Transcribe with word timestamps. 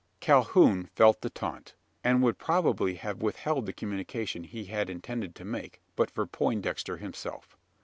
Calhoun 0.19 0.87
felt 0.95 1.21
the 1.21 1.29
taunt; 1.29 1.75
and 2.03 2.23
would 2.23 2.39
probably 2.39 2.95
have 2.95 3.21
withheld 3.21 3.67
the 3.67 3.71
communication 3.71 4.43
he 4.45 4.63
had 4.65 4.89
intended 4.89 5.35
to 5.35 5.45
make, 5.45 5.79
but 5.95 6.09
for 6.09 6.25
Poindexter 6.25 6.97
himself. 6.97 7.55